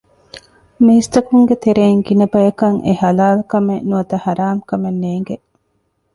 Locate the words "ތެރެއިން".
1.63-2.03